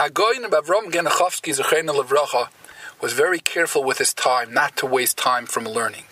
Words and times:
Hagoyin 0.00 0.46
of 0.46 0.52
Avram 0.52 0.90
Genachovsky 0.90 1.54
Zechena 1.54 1.92
Levracha 1.92 2.48
was 3.02 3.12
very 3.12 3.38
careful 3.38 3.84
with 3.84 3.98
his 3.98 4.14
time 4.14 4.50
not 4.50 4.74
to 4.78 4.86
waste 4.86 5.18
time 5.18 5.44
from 5.44 5.64
learning. 5.64 6.04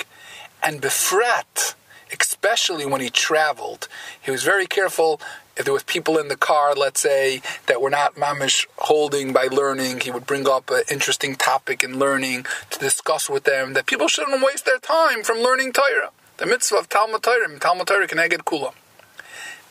And 0.63 0.83
Befrat, 0.83 1.75
especially 2.21 2.85
when 2.85 3.01
he 3.01 3.09
traveled, 3.09 3.89
he 4.21 4.31
was 4.31 4.43
very 4.43 4.67
careful 4.67 5.23
if 5.57 5.65
there 5.65 5.73
was 5.73 5.85
people 5.85 6.19
in 6.19 6.29
the 6.29 6.37
car, 6.37 6.75
let's 6.75 7.01
say, 7.01 7.41
that 7.67 7.81
were 7.81 7.89
not 7.89 8.17
mamish 8.17 8.67
holding 8.77 9.33
by 9.33 9.45
learning, 9.45 10.01
he 10.01 10.11
would 10.11 10.27
bring 10.27 10.47
up 10.47 10.69
an 10.69 10.83
interesting 10.91 11.35
topic 11.35 11.83
in 11.83 11.99
learning 11.99 12.45
to 12.69 12.79
discuss 12.79 13.31
with 13.31 13.45
them 13.45 13.73
that 13.73 13.87
people 13.87 14.07
shouldn't 14.07 14.45
waste 14.45 14.67
their 14.67 14.81
time 14.81 15.23
from 15.23 15.39
learning 15.39 15.73
Torah. 15.73 16.11
The 16.37 16.45
mitzvah 16.45 16.77
of 16.77 16.91
Talmud 16.91 17.23
Torah, 17.23 17.59
Talmud 17.59 17.87
Torah 17.87 18.07
Keneged 18.07 18.45
Kula. 18.45 18.75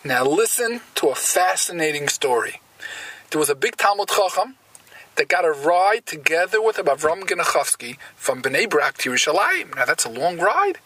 Now 0.03 0.25
listen 0.25 0.81
to 0.95 1.09
a 1.09 1.13
fascinating 1.13 2.07
story. 2.07 2.61
There 3.29 3.39
was 3.39 3.49
a 3.49 3.55
big 3.55 3.75
Talmud 3.75 4.07
Chacham 4.07 4.55
that 5.15 5.27
got 5.27 5.43
a 5.43 5.51
ride 5.51 6.05
together 6.05 6.61
with 6.61 6.77
Avram 6.77 7.23
Genachovsky 7.23 7.97
from 8.15 8.41
Bnei 8.41 8.69
Brak 8.69 8.97
to 8.99 9.11
Yerushalayim. 9.11 9.75
Now 9.75 9.83
that's 9.83 10.05
a 10.05 10.09
long 10.09 10.37
ride. 10.37 10.77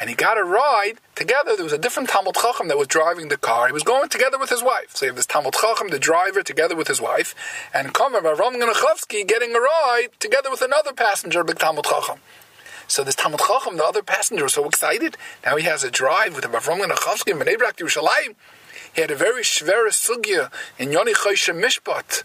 And 0.00 0.10
he 0.10 0.16
got 0.16 0.36
a 0.36 0.42
ride 0.42 0.94
together. 1.14 1.54
There 1.54 1.62
was 1.62 1.72
a 1.72 1.78
different 1.78 2.08
Talmud 2.08 2.34
Chacham 2.34 2.66
that 2.68 2.78
was 2.78 2.88
driving 2.88 3.28
the 3.28 3.36
car. 3.36 3.68
He 3.68 3.72
was 3.72 3.84
going 3.84 4.08
together 4.08 4.36
with 4.36 4.50
his 4.50 4.64
wife. 4.64 4.96
So 4.96 5.04
you 5.04 5.10
have 5.10 5.16
this 5.16 5.26
Talmud 5.26 5.54
Chacham, 5.54 5.90
the 5.90 5.98
driver, 6.00 6.42
together 6.42 6.74
with 6.74 6.88
his 6.88 7.00
wife, 7.00 7.36
and 7.72 7.94
Kamer 7.94 8.20
Avram 8.20 8.60
Genachovsky 8.60 9.28
getting 9.28 9.54
a 9.54 9.60
ride 9.60 10.08
together 10.18 10.50
with 10.50 10.62
another 10.62 10.92
passenger, 10.92 11.44
big 11.44 11.60
Talmud 11.60 11.84
Chacham. 11.84 12.18
So 12.88 13.04
this 13.04 13.14
Talmud 13.14 13.40
Chacham, 13.40 13.76
the 13.76 13.84
other 13.84 14.02
passenger, 14.02 14.42
was 14.42 14.54
so 14.54 14.66
excited. 14.66 15.16
Now 15.44 15.54
he 15.56 15.64
has 15.66 15.84
a 15.84 15.90
drive 15.90 16.34
with 16.34 16.44
Avram 16.44 16.84
Genachovsky 16.84 17.30
in 17.30 17.38
Bnei 17.38 17.56
Brak 17.56 17.76
to 17.76 17.84
Yerushalayim. 17.84 18.34
He 18.94 19.00
had 19.00 19.10
a 19.10 19.16
very 19.16 19.42
shvera 19.42 19.90
sugya 19.90 20.50
in 20.78 20.92
Yoni 20.92 21.14
Choshen 21.14 21.62
Mishpat, 21.62 22.24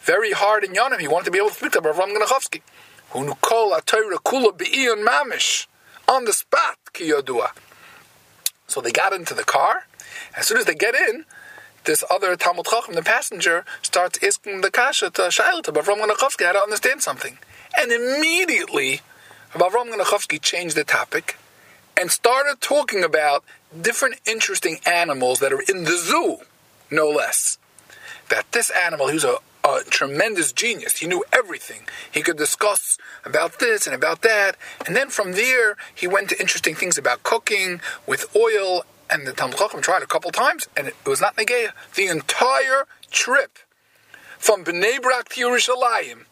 very 0.00 0.32
hard 0.32 0.64
in 0.64 0.72
Yonim. 0.72 1.00
He 1.00 1.08
wanted 1.08 1.26
to 1.26 1.30
be 1.30 1.38
able 1.38 1.48
to 1.48 1.54
speak 1.54 1.72
to 1.72 1.80
Avram 1.80 2.14
Genachovsky. 2.16 2.62
Who 3.10 3.24
knew 3.24 3.34
kol 3.40 3.72
atayra 3.72 4.16
kula 4.16 4.56
be'iyon 4.56 5.04
mamish 5.04 5.66
on 6.06 6.24
the 6.24 6.32
spot 6.32 6.78
kiyodua. 6.92 7.50
So 8.66 8.80
they 8.80 8.92
got 8.92 9.12
into 9.12 9.34
the 9.34 9.44
car. 9.44 9.86
As 10.36 10.46
soon 10.46 10.58
as 10.58 10.66
they 10.66 10.74
get 10.74 10.94
in, 10.94 11.24
this 11.84 12.04
other 12.10 12.36
Talmud 12.36 12.66
Chacham, 12.66 12.94
the 12.94 13.02
passenger, 13.02 13.64
starts 13.82 14.18
asking 14.22 14.60
the 14.60 14.70
kasha 14.70 15.10
to 15.10 15.22
Shaila 15.22 15.62
to 15.64 15.72
Avram 15.72 16.04
Genachovsky 16.04 16.44
how 16.44 16.52
to 16.52 16.60
understand 16.60 17.02
something. 17.02 17.38
And 17.78 17.90
immediately, 17.90 19.00
Avram 19.54 19.92
Genachovsky 19.92 20.40
changed 20.40 20.76
the 20.76 20.84
topic 20.84 21.36
and 21.98 22.12
started 22.12 22.60
talking 22.60 23.02
about 23.02 23.44
different 23.82 24.20
interesting 24.24 24.78
animals 24.86 25.40
that 25.40 25.52
are 25.52 25.62
in 25.68 25.84
the 25.84 25.96
zoo, 25.96 26.38
no 26.90 27.08
less. 27.08 27.58
That 28.28 28.50
this 28.52 28.70
animal, 28.70 29.08
he 29.08 29.14
was 29.14 29.24
a, 29.24 29.38
a 29.64 29.80
tremendous 29.90 30.52
genius. 30.52 30.98
He 30.98 31.06
knew 31.08 31.24
everything. 31.32 31.88
He 32.10 32.22
could 32.22 32.36
discuss 32.36 32.98
about 33.24 33.58
this 33.58 33.86
and 33.86 33.96
about 33.96 34.22
that. 34.22 34.56
And 34.86 34.94
then 34.94 35.10
from 35.10 35.32
there, 35.32 35.76
he 35.92 36.06
went 36.06 36.28
to 36.28 36.40
interesting 36.40 36.76
things 36.76 36.96
about 36.96 37.24
cooking 37.24 37.80
with 38.06 38.34
oil. 38.36 38.84
And 39.10 39.26
the 39.26 39.32
Talmud 39.32 39.56
Chacham 39.56 39.80
tried 39.80 40.02
a 40.02 40.06
couple 40.06 40.30
times, 40.30 40.68
and 40.76 40.86
it 40.86 40.94
was 41.04 41.20
not 41.20 41.36
Negeya. 41.36 41.72
The 41.94 42.06
entire 42.06 42.86
trip 43.10 43.58
from 44.38 44.64
Bnei 44.64 45.02
Brak 45.02 45.30
to 45.30 45.40
Yerushalayim, 45.40 46.26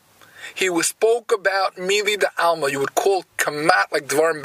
he 0.55 0.71
was 0.71 0.87
spoke 0.87 1.33
about 1.33 1.75
Mili 1.77 2.21
the 2.21 2.31
Alma. 2.39 2.71
You 2.71 2.81
would 2.81 2.95
call 2.95 3.25
Kamat 3.39 3.91
like 3.91 4.07
Dvarim 4.07 4.43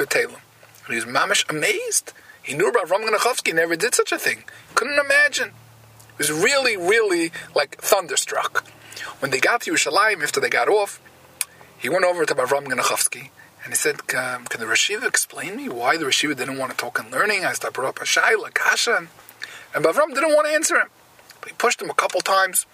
Betelim. 0.84 0.88
He 0.88 0.94
was 0.94 1.04
mamish 1.04 1.48
amazed. 1.50 2.12
He 2.42 2.54
knew 2.54 2.68
about 2.68 2.90
Ram 2.90 3.04
never 3.54 3.76
did 3.76 3.94
such 3.94 4.12
a 4.12 4.18
thing. 4.18 4.44
Couldn't 4.74 4.98
imagine. 4.98 5.50
He 5.50 6.18
was 6.18 6.32
really, 6.32 6.76
really 6.76 7.32
like 7.54 7.76
thunderstruck. 7.76 8.66
When 9.20 9.30
they 9.30 9.40
got 9.40 9.62
to 9.62 9.72
Yerushalayim, 9.72 10.22
after 10.22 10.40
they 10.40 10.50
got 10.50 10.68
off, 10.68 11.00
he 11.78 11.88
went 11.88 12.04
over 12.04 12.24
to 12.24 12.34
Avram 12.34 12.66
Genachovsky 12.66 13.30
and 13.64 13.72
he 13.72 13.76
said, 13.76 14.00
um, 14.16 14.44
Can 14.46 14.60
the 14.60 14.66
Rashiva 14.66 15.06
explain 15.06 15.56
me 15.56 15.68
why 15.68 15.96
the 15.96 16.04
Rashiva 16.04 16.36
didn't 16.36 16.58
want 16.58 16.72
to 16.72 16.76
talk 16.76 16.98
in 16.98 17.10
learning? 17.10 17.44
I 17.44 17.52
started 17.52 17.82
up 17.82 18.00
a 18.00 18.04
Shaila, 18.04 18.52
Kasha. 18.54 19.06
And 19.74 19.84
Avram 19.84 20.14
didn't 20.14 20.34
want 20.34 20.48
to 20.48 20.52
answer 20.52 20.76
him. 20.76 20.88
But 21.40 21.50
he 21.50 21.54
pushed 21.54 21.80
him 21.80 21.90
a 21.90 21.94
couple 21.94 22.20
times. 22.20 22.66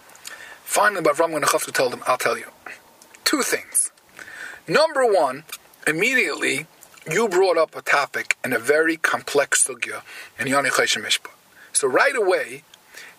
Finally, 0.64 1.04
Avram 1.04 1.38
Genachovsky 1.38 1.72
told 1.72 1.92
him, 1.92 2.02
I'll 2.06 2.18
tell 2.18 2.38
you. 2.38 2.47
Two 3.24 3.42
things. 3.42 3.92
Number 4.66 5.04
one, 5.04 5.44
immediately, 5.86 6.66
you 7.10 7.28
brought 7.28 7.56
up 7.56 7.74
a 7.74 7.82
topic 7.82 8.36
in 8.44 8.52
a 8.52 8.58
very 8.58 8.96
complex 8.96 9.66
sugya 9.66 10.02
in 10.38 10.46
Yoni 10.46 10.69
Mishpa. 10.69 11.30
So 11.72 11.88
right 11.88 12.14
away, 12.14 12.64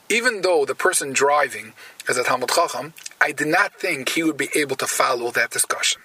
even 0.09 0.41
though 0.41 0.65
the 0.65 0.75
person 0.75 1.11
driving 1.11 1.73
is 2.07 2.17
a 2.17 2.23
Talmud 2.23 2.49
Chacham, 2.49 2.93
I 3.21 3.31
did 3.31 3.47
not 3.47 3.73
think 3.73 4.09
he 4.09 4.23
would 4.23 4.37
be 4.37 4.49
able 4.55 4.75
to 4.77 4.87
follow 4.87 5.31
that 5.31 5.51
discussion. 5.51 6.01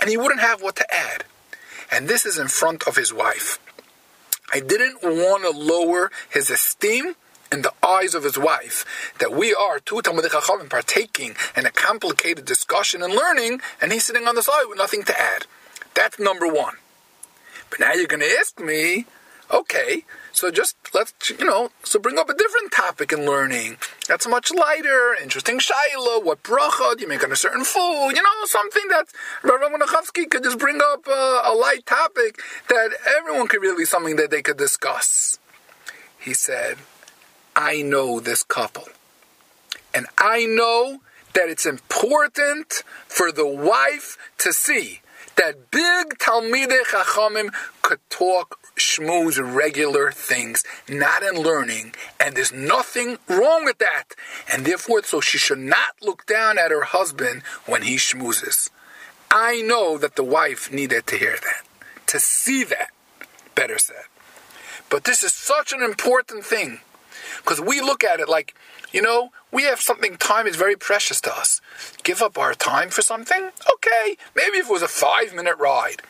And 0.00 0.10
he 0.10 0.16
wouldn't 0.16 0.40
have 0.40 0.62
what 0.62 0.76
to 0.76 0.94
add. 0.94 1.24
And 1.90 2.08
this 2.08 2.26
is 2.26 2.38
in 2.38 2.48
front 2.48 2.86
of 2.86 2.96
his 2.96 3.12
wife. 3.12 3.58
I 4.52 4.60
didn't 4.60 5.02
want 5.02 5.42
to 5.42 5.50
lower 5.50 6.10
his 6.30 6.50
esteem 6.50 7.16
in 7.52 7.62
the 7.62 7.72
eyes 7.86 8.14
of 8.14 8.24
his 8.24 8.38
wife 8.38 9.12
that 9.18 9.32
we 9.32 9.54
are 9.54 9.78
two 9.78 10.00
Talmud 10.02 10.24
Chachamim 10.24 10.70
partaking 10.70 11.34
in 11.56 11.66
a 11.66 11.70
complicated 11.70 12.44
discussion 12.44 13.02
and 13.02 13.12
learning, 13.12 13.60
and 13.80 13.92
he's 13.92 14.04
sitting 14.04 14.26
on 14.26 14.34
the 14.34 14.42
side 14.42 14.64
with 14.68 14.78
nothing 14.78 15.02
to 15.04 15.20
add. 15.20 15.46
That's 15.94 16.18
number 16.18 16.46
one. 16.46 16.76
But 17.70 17.80
now 17.80 17.92
you're 17.92 18.06
going 18.06 18.20
to 18.20 18.36
ask 18.38 18.58
me, 18.60 19.06
okay, 19.50 20.04
so 20.32 20.50
just 20.50 20.76
let's, 20.92 21.30
you 21.30 21.44
know, 21.44 21.70
so 21.82 21.98
bring 21.98 22.18
up 22.18 22.28
a 22.28 22.34
different 22.34 22.72
topic 22.72 23.12
in 23.12 23.24
learning. 23.24 23.78
That's 24.06 24.26
much 24.28 24.52
lighter, 24.52 25.16
interesting 25.20 25.58
shaila, 25.58 26.24
what 26.24 26.42
bracha 26.42 26.96
do 26.96 27.02
you 27.02 27.08
make 27.08 27.24
on 27.24 27.32
a 27.32 27.36
certain 27.36 27.64
food, 27.64 28.10
you 28.10 28.22
know, 28.22 28.44
something 28.44 28.82
that 28.88 29.06
Rav 29.42 29.60
Genachovsky 29.60 30.28
could 30.28 30.44
just 30.44 30.58
bring 30.58 30.80
up 30.82 31.06
a, 31.06 31.42
a 31.44 31.54
light 31.54 31.86
topic 31.86 32.40
that 32.68 32.90
everyone 33.18 33.48
could 33.48 33.62
really, 33.62 33.84
something 33.84 34.16
that 34.16 34.30
they 34.30 34.42
could 34.42 34.58
discuss. 34.58 35.38
He 36.18 36.34
said, 36.34 36.78
I 37.54 37.82
know 37.82 38.20
this 38.20 38.42
couple. 38.42 38.88
And 39.94 40.06
I 40.18 40.44
know 40.44 41.00
that 41.34 41.48
it's 41.48 41.64
important 41.64 42.82
for 43.06 43.32
the 43.32 43.46
wife 43.46 44.18
to 44.38 44.52
see 44.52 45.00
that 45.36 45.70
big 45.70 46.18
Talmidei 46.18 46.82
Chachamim 46.84 47.52
could 47.82 48.00
talk 48.10 48.58
schmooze 48.76 49.38
regular 49.38 50.10
things, 50.10 50.64
not 50.88 51.22
in 51.22 51.40
learning, 51.42 51.94
and 52.18 52.34
there's 52.34 52.52
nothing 52.52 53.18
wrong 53.28 53.64
with 53.64 53.78
that. 53.78 54.14
And 54.52 54.64
therefore, 54.64 55.02
so 55.04 55.20
she 55.20 55.38
should 55.38 55.58
not 55.58 55.94
look 56.02 56.26
down 56.26 56.58
at 56.58 56.70
her 56.70 56.84
husband 56.84 57.42
when 57.66 57.82
he 57.82 57.96
schmoozes. 57.96 58.70
I 59.30 59.62
know 59.62 59.98
that 59.98 60.16
the 60.16 60.24
wife 60.24 60.72
needed 60.72 61.06
to 61.08 61.16
hear 61.16 61.36
that, 61.36 61.66
to 62.08 62.20
see 62.20 62.64
that, 62.64 62.90
better 63.54 63.78
said. 63.78 64.04
But 64.88 65.04
this 65.04 65.22
is 65.22 65.34
such 65.34 65.72
an 65.72 65.82
important 65.82 66.44
thing 66.44 66.80
because 67.38 67.60
we 67.60 67.80
look 67.80 68.04
at 68.04 68.20
it 68.20 68.28
like, 68.28 68.54
you 68.92 69.02
know, 69.02 69.30
we 69.52 69.64
have 69.64 69.80
something, 69.80 70.16
time 70.16 70.46
is 70.46 70.56
very 70.56 70.76
precious 70.76 71.20
to 71.22 71.32
us. 71.36 71.60
Give 72.02 72.22
up 72.22 72.38
our 72.38 72.54
time 72.54 72.90
for 72.90 73.02
something? 73.02 73.50
Okay, 73.74 74.16
maybe 74.34 74.58
if 74.58 74.68
it 74.68 74.72
was 74.72 74.82
a 74.82 74.88
five 74.88 75.34
minute 75.34 75.56
ride. 75.58 76.02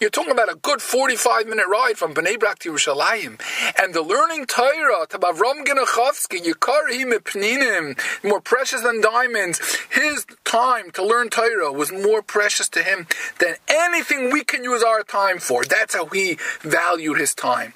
You're 0.00 0.08
talking 0.08 0.32
about 0.32 0.50
a 0.50 0.56
good 0.56 0.80
45 0.80 1.46
minute 1.46 1.66
ride 1.68 1.98
from 1.98 2.14
Bnei 2.14 2.40
Brak 2.40 2.60
to 2.60 2.72
Yerushalayim. 2.72 3.38
And 3.78 3.92
the 3.92 4.00
learning 4.00 4.46
Torah, 4.46 5.06
to 5.10 5.18
Avram 5.18 5.64
Genachovsky, 5.66 6.42
Yikarihim 6.42 7.12
Pninim, 7.18 8.24
more 8.24 8.40
precious 8.40 8.80
than 8.80 9.02
diamonds. 9.02 9.60
His 9.90 10.24
time 10.44 10.90
to 10.92 11.04
learn 11.04 11.28
Torah 11.28 11.70
was 11.70 11.92
more 11.92 12.22
precious 12.22 12.70
to 12.70 12.82
him 12.82 13.08
than 13.40 13.56
anything 13.68 14.30
we 14.30 14.42
can 14.42 14.64
use 14.64 14.82
our 14.82 15.02
time 15.02 15.38
for. 15.38 15.64
That's 15.64 15.94
how 15.94 16.06
he 16.06 16.38
valued 16.62 17.18
his 17.18 17.34
time. 17.34 17.74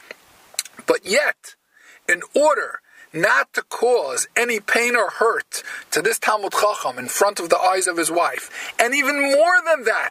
But 0.87 1.05
yet, 1.05 1.57
in 2.09 2.23
order 2.35 2.81
not 3.15 3.53
to 3.55 3.63
cause 3.63 4.27
any 4.37 4.59
pain 4.59 4.97
or 4.97 5.09
hurt 5.09 5.63
to 5.93 6.03
this 6.03 6.19
Talmud 6.19 6.53
Chacham 6.53 6.99
in 6.99 7.07
front 7.07 7.39
of 7.39 7.49
the 7.49 7.59
eyes 7.59 7.87
of 7.87 7.97
his 7.97 8.11
wife. 8.11 8.75
And 8.79 8.95
even 8.95 9.21
more 9.21 9.63
than 9.65 9.85
that, 9.85 10.11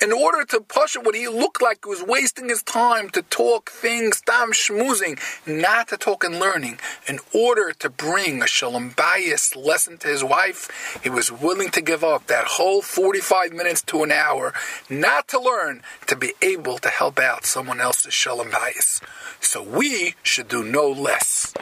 in 0.00 0.12
order 0.12 0.44
to 0.44 0.60
push 0.60 0.94
it, 0.94 1.04
what 1.04 1.16
he 1.16 1.26
looked 1.26 1.60
like 1.60 1.84
was 1.86 2.02
wasting 2.02 2.48
his 2.48 2.62
time 2.62 3.10
to 3.10 3.22
talk 3.22 3.70
things, 3.70 4.20
tam 4.20 4.52
schmoozing, 4.52 5.18
not 5.46 5.88
to 5.88 5.96
talk 5.96 6.22
and 6.22 6.38
learning, 6.38 6.78
in 7.08 7.18
order 7.34 7.72
to 7.72 7.90
bring 7.90 8.42
a 8.42 8.46
shalom 8.46 8.92
bayis 8.92 9.56
lesson 9.56 9.98
to 9.98 10.08
his 10.08 10.22
wife, 10.22 11.00
he 11.02 11.10
was 11.10 11.32
willing 11.32 11.70
to 11.70 11.80
give 11.80 12.04
up 12.04 12.28
that 12.28 12.44
whole 12.46 12.80
45 12.80 13.52
minutes 13.52 13.82
to 13.82 14.04
an 14.04 14.12
hour, 14.12 14.54
not 14.88 15.26
to 15.28 15.40
learn, 15.40 15.82
to 16.06 16.14
be 16.14 16.32
able 16.40 16.78
to 16.78 16.88
help 16.88 17.18
out 17.18 17.44
someone 17.44 17.80
else's 17.80 18.14
shalom 18.14 18.50
bayis. 18.50 19.02
So 19.40 19.62
we 19.62 20.14
should 20.22 20.48
do 20.48 20.62
no 20.62 20.88
less. 20.88 21.54